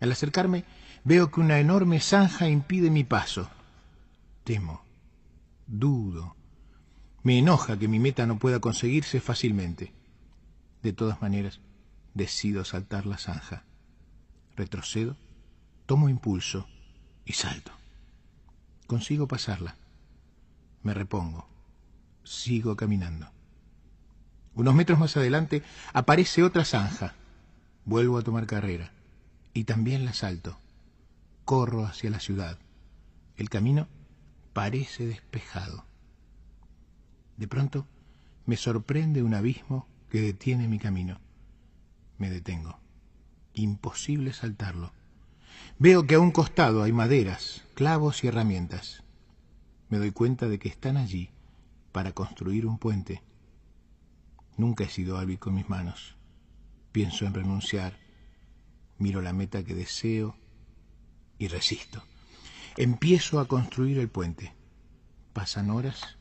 [0.00, 0.64] Al acercarme,
[1.06, 3.48] Veo que una enorme zanja impide mi paso.
[4.42, 4.82] Temo,
[5.68, 6.34] dudo.
[7.22, 9.92] Me enoja que mi meta no pueda conseguirse fácilmente.
[10.82, 11.60] De todas maneras,
[12.14, 13.62] decido saltar la zanja.
[14.56, 15.16] Retrocedo,
[15.86, 16.66] tomo impulso
[17.24, 17.70] y salto.
[18.88, 19.76] Consigo pasarla.
[20.82, 21.48] Me repongo.
[22.24, 23.30] Sigo caminando.
[24.56, 27.14] Unos metros más adelante aparece otra zanja.
[27.84, 28.95] Vuelvo a tomar carrera
[29.56, 30.58] y también la salto
[31.46, 32.58] corro hacia la ciudad.
[33.36, 33.88] El camino
[34.52, 35.86] parece despejado.
[37.38, 37.86] De pronto
[38.44, 41.20] me sorprende un abismo que detiene mi camino.
[42.18, 42.78] Me detengo.
[43.54, 44.92] Imposible saltarlo.
[45.78, 49.04] Veo que a un costado hay maderas, clavos y herramientas.
[49.88, 51.30] Me doy cuenta de que están allí
[51.92, 53.22] para construir un puente.
[54.58, 56.16] Nunca he sido hábil con mis manos.
[56.92, 58.05] Pienso en renunciar.
[58.98, 60.36] Miro la meta que deseo
[61.38, 62.02] y resisto.
[62.76, 64.54] Empiezo a construir el puente.
[65.32, 66.16] Pasan horas,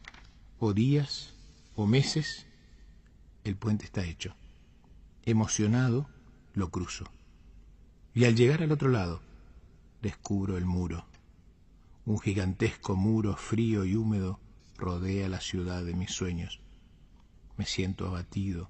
[0.60, 1.34] o días,
[1.76, 2.48] o meses.
[3.44, 4.36] El puente está hecho.
[5.24, 6.10] Emocionado,
[6.54, 7.06] lo cruzo.
[8.14, 9.22] Y al llegar al otro lado,
[10.02, 11.06] descubro el muro.
[12.06, 14.40] Un gigantesco muro frío y húmedo
[14.78, 16.60] rodea la ciudad de mis sueños.
[17.58, 18.70] Me siento abatido.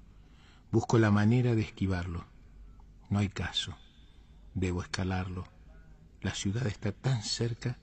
[0.70, 2.24] Busco la manera de esquivarlo.
[3.10, 3.76] No hay caso.
[4.56, 5.44] Debo escalarlo.
[6.22, 7.76] La ciudad está tan cerca.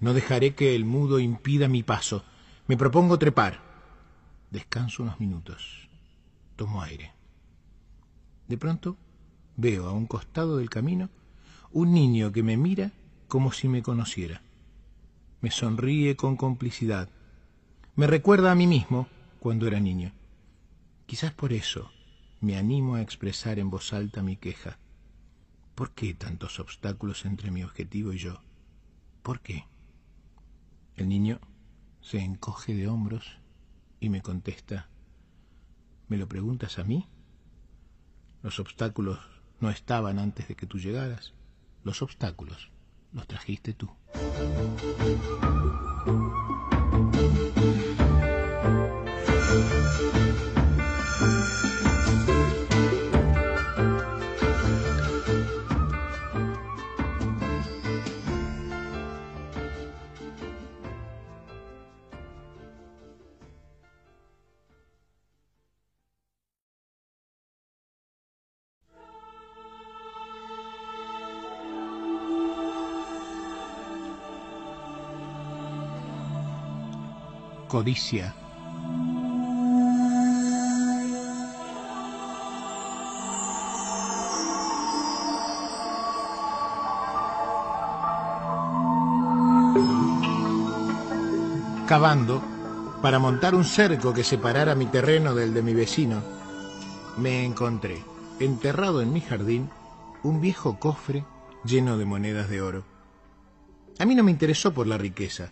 [0.00, 2.24] No dejaré que el mudo impida mi paso.
[2.66, 3.60] Me propongo trepar.
[4.50, 5.88] Descanso unos minutos.
[6.56, 7.12] Tomo aire.
[8.48, 8.96] De pronto
[9.56, 11.10] veo a un costado del camino
[11.70, 12.90] un niño que me mira
[13.28, 14.42] como si me conociera.
[15.40, 17.08] Me sonríe con complicidad.
[17.94, 19.06] Me recuerda a mí mismo
[19.38, 20.12] cuando era niño.
[21.06, 21.92] Quizás por eso
[22.40, 24.78] me animo a expresar en voz alta mi queja.
[25.74, 28.40] ¿Por qué tantos obstáculos entre mi objetivo y yo?
[29.22, 29.66] ¿Por qué?
[30.96, 31.40] El niño
[32.00, 33.38] se encoge de hombros
[33.98, 34.88] y me contesta,
[36.08, 37.08] ¿me lo preguntas a mí?
[38.42, 39.18] Los obstáculos
[39.58, 41.32] no estaban antes de que tú llegaras.
[41.82, 42.70] Los obstáculos
[43.12, 43.90] los trajiste tú.
[77.74, 78.32] Codicia.
[91.88, 92.40] Cavando
[93.02, 96.22] para montar un cerco que separara mi terreno del de mi vecino,
[97.16, 98.04] me encontré,
[98.38, 99.68] enterrado en mi jardín,
[100.22, 101.24] un viejo cofre
[101.64, 102.84] lleno de monedas de oro.
[103.98, 105.50] A mí no me interesó por la riqueza,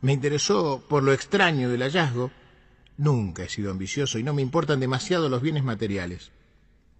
[0.00, 2.30] me interesó por lo extraño del hallazgo.
[2.96, 6.30] Nunca he sido ambicioso y no me importan demasiado los bienes materiales.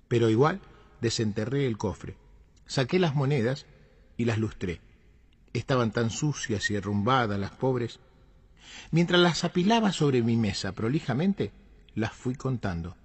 [0.08, 0.60] Pero igual
[1.00, 2.16] desenterré el cofre,
[2.66, 3.66] saqué las monedas
[4.16, 4.80] y las lustré.
[5.52, 8.00] Estaban tan sucias y arrumbadas las pobres.
[8.90, 11.52] Mientras las apilaba sobre mi mesa prolijamente,
[11.94, 12.96] las fui contando.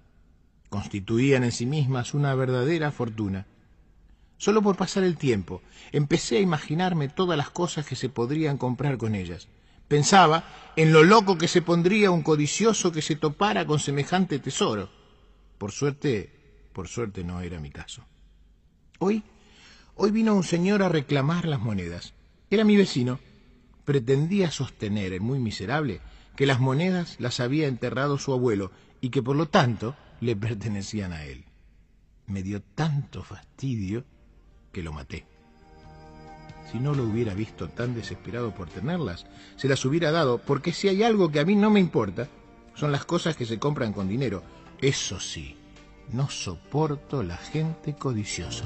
[0.70, 3.46] Constituían en sí mismas una verdadera fortuna.
[4.38, 8.98] Solo por pasar el tiempo, empecé a imaginarme todas las cosas que se podrían comprar
[8.98, 9.48] con ellas.
[9.94, 10.42] Pensaba
[10.74, 14.90] en lo loco que se pondría un codicioso que se topara con semejante tesoro.
[15.56, 16.32] Por suerte,
[16.72, 18.04] por suerte no era mi caso.
[18.98, 19.22] Hoy,
[19.94, 22.12] hoy vino un señor a reclamar las monedas.
[22.50, 23.20] Era mi vecino.
[23.84, 26.00] Pretendía sostener, el muy miserable,
[26.34, 31.12] que las monedas las había enterrado su abuelo y que por lo tanto le pertenecían
[31.12, 31.44] a él.
[32.26, 34.04] Me dio tanto fastidio
[34.72, 35.33] que lo maté.
[36.70, 40.88] Si no lo hubiera visto tan desesperado por tenerlas, se las hubiera dado, porque si
[40.88, 42.28] hay algo que a mí no me importa,
[42.74, 44.42] son las cosas que se compran con dinero.
[44.80, 45.56] Eso sí,
[46.12, 48.64] no soporto la gente codiciosa.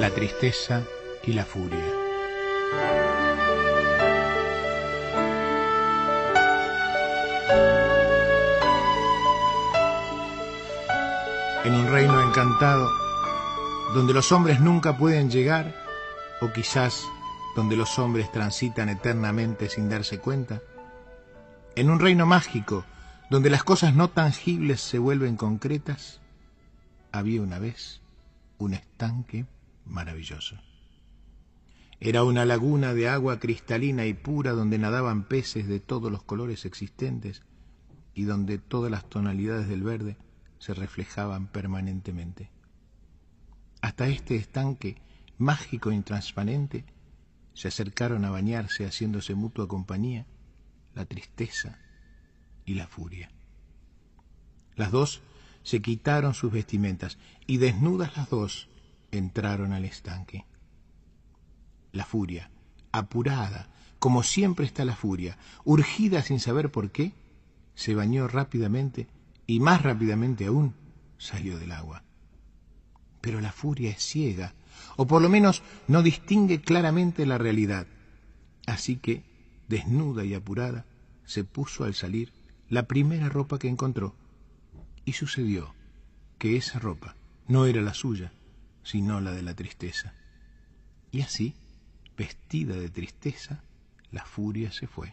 [0.00, 0.82] La tristeza
[1.26, 2.04] y la furia.
[11.64, 12.92] En un reino encantado,
[13.94, 15.74] donde los hombres nunca pueden llegar,
[16.42, 17.06] o quizás
[17.56, 20.60] donde los hombres transitan eternamente sin darse cuenta,
[21.74, 22.84] en un reino mágico,
[23.30, 26.20] donde las cosas no tangibles se vuelven concretas,
[27.12, 28.02] había una vez
[28.58, 29.46] un estanque
[29.86, 30.56] maravilloso.
[31.98, 36.66] Era una laguna de agua cristalina y pura donde nadaban peces de todos los colores
[36.66, 37.40] existentes
[38.14, 40.18] y donde todas las tonalidades del verde
[40.58, 42.50] se reflejaban permanentemente.
[43.80, 44.96] Hasta este estanque
[45.38, 46.84] mágico e intransparente
[47.52, 50.26] se acercaron a bañarse haciéndose mutua compañía
[50.94, 51.78] la tristeza
[52.64, 53.30] y la furia.
[54.76, 55.22] Las dos
[55.62, 58.68] se quitaron sus vestimentas y desnudas las dos
[59.10, 60.44] entraron al estanque.
[61.92, 62.50] La furia,
[62.92, 63.68] apurada,
[63.98, 67.12] como siempre está la furia, urgida sin saber por qué,
[67.74, 69.08] se bañó rápidamente
[69.46, 70.74] y más rápidamente aún
[71.18, 72.02] salió del agua.
[73.20, 74.54] Pero la furia es ciega,
[74.96, 77.86] o por lo menos no distingue claramente la realidad.
[78.66, 79.22] Así que,
[79.68, 80.84] desnuda y apurada,
[81.24, 82.32] se puso al salir
[82.68, 84.14] la primera ropa que encontró.
[85.04, 85.74] Y sucedió
[86.38, 87.16] que esa ropa
[87.46, 88.32] no era la suya,
[88.82, 90.14] sino la de la tristeza.
[91.10, 91.54] Y así,
[92.16, 93.62] vestida de tristeza,
[94.10, 95.12] la furia se fue.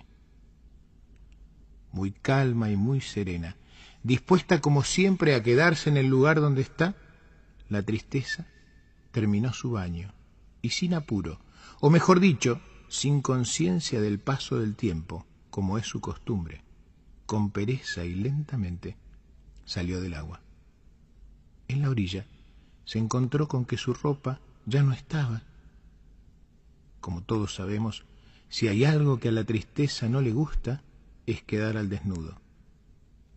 [1.91, 3.57] Muy calma y muy serena,
[4.03, 6.95] dispuesta como siempre a quedarse en el lugar donde está,
[7.69, 8.45] la tristeza
[9.11, 10.13] terminó su baño
[10.61, 11.39] y sin apuro,
[11.79, 12.59] o mejor dicho,
[12.89, 16.63] sin conciencia del paso del tiempo, como es su costumbre,
[17.25, 18.97] con pereza y lentamente,
[19.65, 20.41] salió del agua.
[21.67, 22.25] En la orilla
[22.85, 25.43] se encontró con que su ropa ya no estaba.
[26.99, 28.03] Como todos sabemos,
[28.49, 30.83] si hay algo que a la tristeza no le gusta,
[31.25, 32.39] es quedar al desnudo.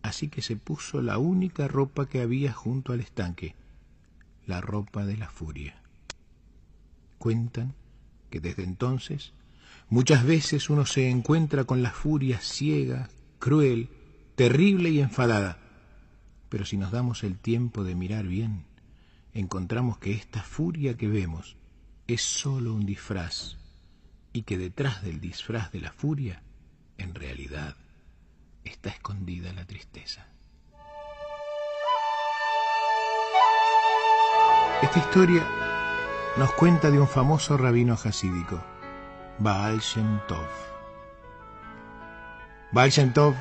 [0.05, 3.55] Así que se puso la única ropa que había junto al estanque,
[4.45, 5.81] la ropa de la furia.
[7.17, 7.73] Cuentan
[8.29, 9.33] que desde entonces
[9.89, 13.89] muchas veces uno se encuentra con la furia ciega, cruel,
[14.35, 15.57] terrible y enfadada.
[16.49, 18.63] Pero si nos damos el tiempo de mirar bien,
[19.33, 21.55] encontramos que esta furia que vemos
[22.05, 23.57] es sólo un disfraz
[24.33, 26.43] y que detrás del disfraz de la furia,
[26.99, 27.75] en realidad,
[28.65, 30.27] está escondida la tristeza.
[34.81, 35.47] Esta historia
[36.37, 38.61] nos cuenta de un famoso rabino hasídico,
[39.39, 40.45] Baal Shem Tov.
[42.71, 43.35] Baal Shem Tov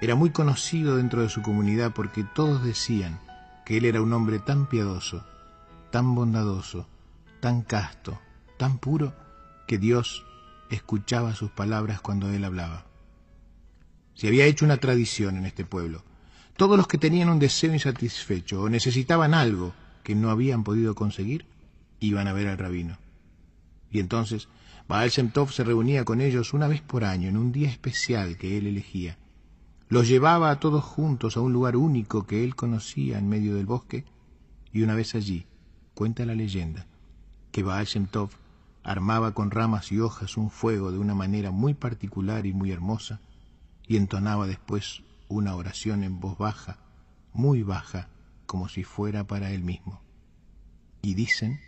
[0.00, 3.20] era muy conocido dentro de su comunidad porque todos decían
[3.66, 5.24] que él era un hombre tan piadoso,
[5.90, 6.88] tan bondadoso,
[7.40, 8.18] tan casto,
[8.56, 9.12] tan puro,
[9.66, 10.24] que Dios
[10.70, 12.89] escuchaba sus palabras cuando él hablaba.
[14.20, 16.02] Se había hecho una tradición en este pueblo.
[16.54, 21.46] Todos los que tenían un deseo insatisfecho o necesitaban algo que no habían podido conseguir,
[22.00, 22.98] iban a ver al rabino.
[23.90, 24.48] Y entonces
[24.86, 28.58] Baal Shem se reunía con ellos una vez por año en un día especial que
[28.58, 29.16] él elegía.
[29.88, 33.64] Los llevaba a todos juntos a un lugar único que él conocía en medio del
[33.64, 34.04] bosque
[34.70, 35.46] y una vez allí,
[35.94, 36.86] cuenta la leyenda,
[37.52, 38.28] que Baal Shem Tov
[38.82, 43.18] armaba con ramas y hojas un fuego de una manera muy particular y muy hermosa
[43.90, 46.78] y entonaba después una oración en voz baja,
[47.32, 48.08] muy baja,
[48.46, 50.00] como si fuera para él mismo.
[51.02, 51.58] Y dicen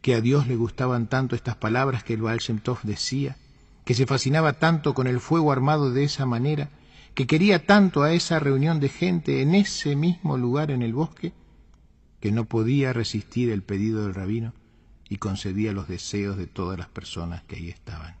[0.00, 3.36] que a Dios le gustaban tanto estas palabras que el Baal Tov decía,
[3.84, 6.68] que se fascinaba tanto con el fuego armado de esa manera,
[7.14, 11.32] que quería tanto a esa reunión de gente en ese mismo lugar en el bosque,
[12.18, 14.52] que no podía resistir el pedido del rabino
[15.08, 18.16] y concedía los deseos de todas las personas que ahí estaban.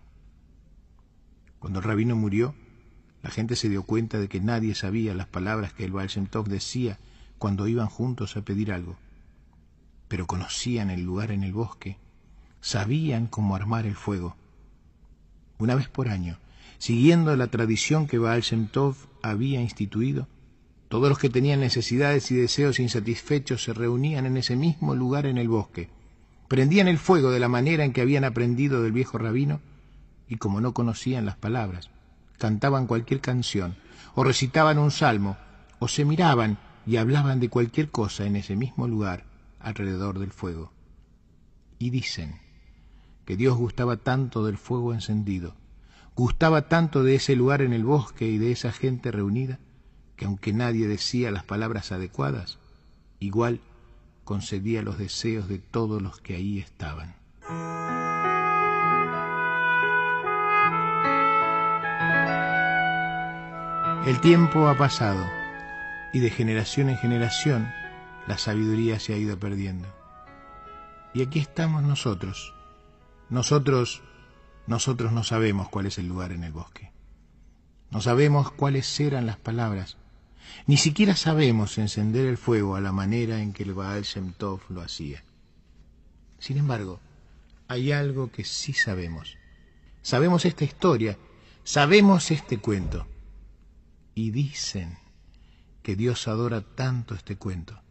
[1.58, 2.54] Cuando el rabino murió,
[3.22, 6.10] la gente se dio cuenta de que nadie sabía las palabras que el Baal
[6.46, 6.98] decía
[7.38, 8.96] cuando iban juntos a pedir algo,
[10.08, 11.98] pero conocían el lugar en el bosque,
[12.60, 14.36] sabían cómo armar el fuego.
[15.58, 16.38] Una vez por año,
[16.78, 18.44] siguiendo la tradición que Baal
[19.22, 20.26] había instituido,
[20.88, 25.38] todos los que tenían necesidades y deseos insatisfechos se reunían en ese mismo lugar en
[25.38, 25.88] el bosque,
[26.48, 29.60] prendían el fuego de la manera en que habían aprendido del viejo rabino,
[30.28, 31.90] y como no conocían las palabras,
[32.42, 33.76] cantaban cualquier canción,
[34.16, 35.36] o recitaban un salmo,
[35.78, 39.26] o se miraban y hablaban de cualquier cosa en ese mismo lugar
[39.60, 40.72] alrededor del fuego.
[41.78, 42.40] Y dicen
[43.26, 45.54] que Dios gustaba tanto del fuego encendido,
[46.16, 49.60] gustaba tanto de ese lugar en el bosque y de esa gente reunida,
[50.16, 52.58] que aunque nadie decía las palabras adecuadas,
[53.20, 53.60] igual
[54.24, 57.14] concedía los deseos de todos los que ahí estaban.
[64.04, 65.24] El tiempo ha pasado
[66.12, 67.72] y de generación en generación
[68.26, 69.86] la sabiduría se ha ido perdiendo.
[71.14, 72.52] Y aquí estamos nosotros.
[73.30, 74.02] Nosotros,
[74.66, 76.90] nosotros no sabemos cuál es el lugar en el bosque.
[77.92, 79.98] No sabemos cuáles eran las palabras.
[80.66, 84.62] Ni siquiera sabemos encender el fuego a la manera en que el Baal Shem Tov
[84.68, 85.22] lo hacía.
[86.40, 86.98] Sin embargo,
[87.68, 89.36] hay algo que sí sabemos.
[90.02, 91.16] Sabemos esta historia,
[91.62, 93.06] sabemos este cuento.
[94.14, 94.98] Y dicen
[95.82, 97.82] que Dios adora tanto este cuento,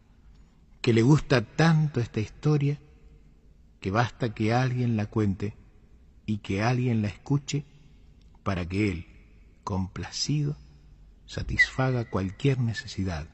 [0.80, 2.80] que le gusta tanto esta historia,
[3.80, 5.56] que basta que alguien la cuente
[6.26, 7.64] y que alguien la escuche
[8.42, 9.06] para que Él,
[9.64, 10.56] complacido,
[11.26, 13.28] satisfaga cualquier necesidad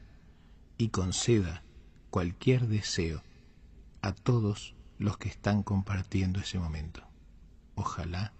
[0.77, 1.63] y conceda
[2.09, 3.21] cualquier deseo
[4.01, 7.03] a todos los que están compartiendo ese momento.
[7.75, 8.33] Ojalá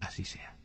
[0.00, 0.59] así sea.